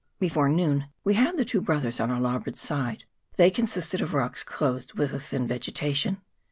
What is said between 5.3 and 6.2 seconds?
vegetation.